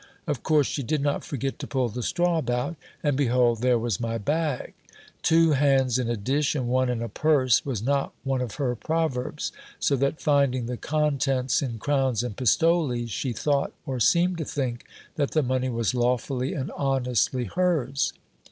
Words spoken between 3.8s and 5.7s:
my bag! Two